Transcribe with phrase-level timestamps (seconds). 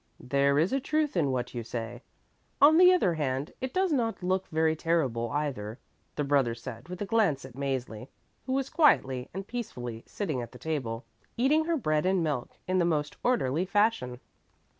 [0.19, 2.01] "There is a truth in what you say.
[2.59, 5.77] On the other hand, it does not look very terrible, either,"
[6.15, 8.07] the brother said with a glance at Mäzli,
[8.47, 11.05] who was quietly and peacefully sitting at the table,
[11.37, 14.19] eating her bread and milk in the most orderly fashion.